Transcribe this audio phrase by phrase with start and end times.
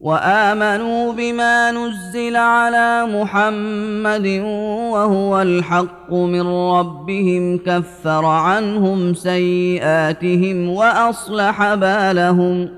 [0.00, 4.42] وامنوا بما نزل على محمد
[4.92, 12.77] وهو الحق من ربهم كفر عنهم سيئاتهم واصلح بالهم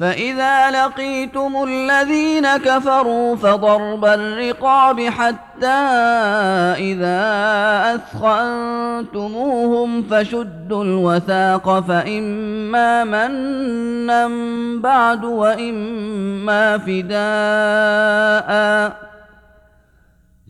[0.00, 5.66] فإذا لقيتم الذين كفروا فضرب الرقاب حتى
[6.76, 7.18] إذا
[7.94, 14.28] أثخنتموهم فشدوا الوثاق فإما منا
[14.82, 19.02] بعد وإما فداءً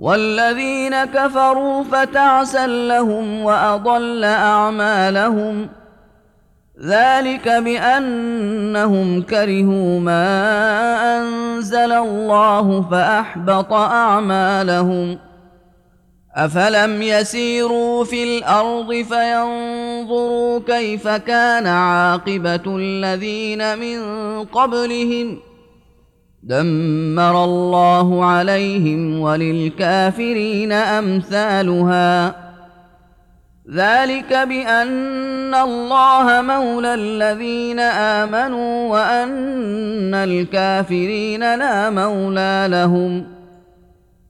[0.00, 5.68] والذين كفروا فتعسا لهم واضل اعمالهم
[6.84, 10.24] ذلك بانهم كرهوا ما
[11.18, 15.18] انزل الله فاحبط اعمالهم
[16.34, 23.98] افلم يسيروا في الارض فينظروا كيف كان عاقبه الذين من
[24.44, 25.38] قبلهم
[26.42, 32.34] دمر الله عليهم وللكافرين امثالها
[33.74, 43.24] ذلك بان الله مولى الذين امنوا وان الكافرين لا مولى لهم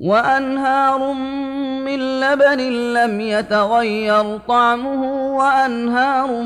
[0.00, 1.12] وانهار
[1.84, 2.58] من لبن
[2.92, 6.42] لم يتغير طعمه وانهار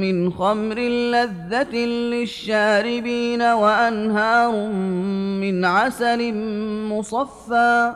[0.00, 4.68] من خمر لذه للشاربين وانهار
[5.40, 6.32] من عسل
[6.88, 7.92] مصفى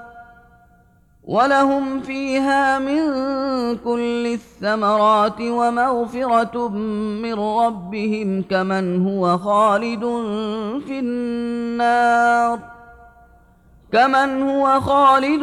[1.25, 2.99] ولهم فيها من
[3.85, 6.69] كل الثمرات ومغفره
[7.23, 10.00] من ربهم كمن هو خالد
[10.87, 12.58] في النار
[13.94, 15.41] كمن هو خالد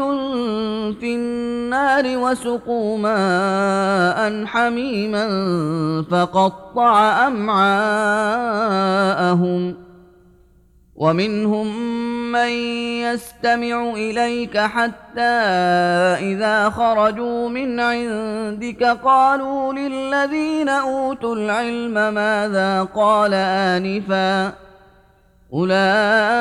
[0.99, 5.25] في النار وسقوا ماء حميما
[6.11, 9.75] فقطع امعاءهم
[10.95, 11.91] ومنهم
[12.31, 12.49] من
[13.05, 15.37] يستمع اليك حتى
[16.19, 24.53] اذا خرجوا من عندك قالوا للذين اوتوا العلم ماذا قال انفا
[25.53, 26.40] اولئك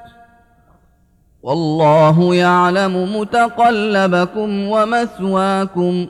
[1.43, 6.07] والله يعلم متقلبكم ومثواكم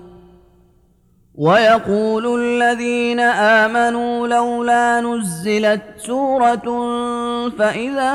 [1.36, 6.64] ويقول الذين امنوا لولا نزلت سوره
[7.50, 8.12] فاذا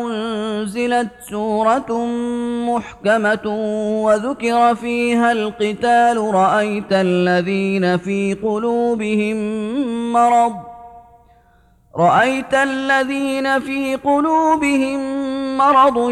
[0.00, 2.06] انزلت سوره
[2.68, 3.46] محكمه
[4.04, 9.36] وذكر فيها القتال رايت الذين في قلوبهم
[10.12, 10.54] مرض
[11.96, 15.19] رايت الذين في قلوبهم
[15.60, 16.10] مرض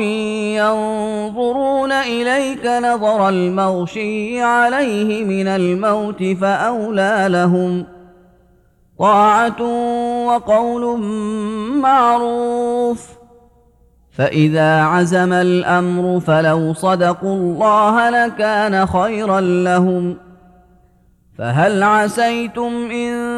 [0.59, 7.85] ينظرون إليك نظر المغشي عليه من الموت فأولى لهم
[8.99, 9.62] طاعة
[10.27, 11.00] وقول
[11.81, 13.06] معروف
[14.12, 20.17] فإذا عزم الأمر فلو صدقوا الله لكان خيرا لهم
[21.39, 23.38] فهل عسيتم إن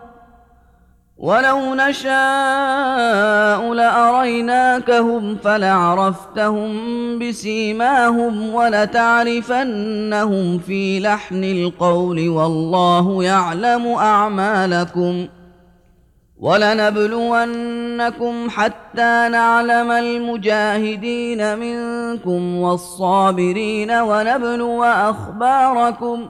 [1.21, 6.71] ولو نشاء لاريناكهم فلعرفتهم
[7.19, 15.27] بسيماهم ولتعرفنهم في لحن القول والله يعلم اعمالكم
[16.39, 26.29] ولنبلونكم حتى نعلم المجاهدين منكم والصابرين ونبلو اخباركم ۖ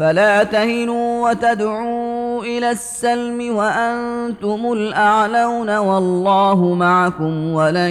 [0.00, 7.90] فلا تهنوا وتدعوا إلى السلم وأنتم الأعلون والله معكم ولن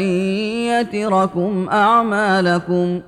[0.70, 3.02] يتركم أعمالكم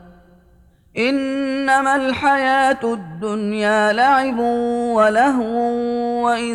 [0.98, 4.39] إنما الحياة الدنيا لعب
[4.96, 5.48] ولهو
[6.25, 6.53] وإن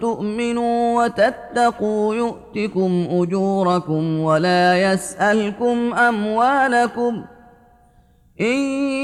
[0.00, 7.39] تؤمنوا وتتقوا يؤتكم أجوركم ولا يسألكم أموالكم ۖ
[8.40, 8.58] إن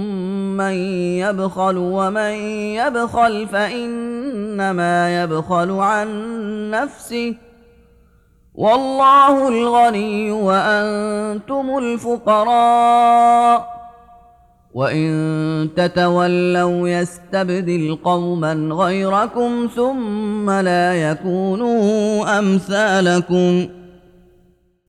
[0.56, 0.72] من
[1.18, 2.30] يبخل ومن
[2.78, 6.08] يبخل فانما يبخل عن
[6.70, 7.34] نفسه
[8.54, 13.68] والله الغني وانتم الفقراء
[14.74, 15.10] وان
[15.76, 23.77] تتولوا يستبدل قوما غيركم ثم لا يكونوا امثالكم